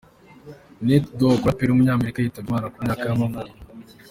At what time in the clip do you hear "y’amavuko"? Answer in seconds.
3.07-3.53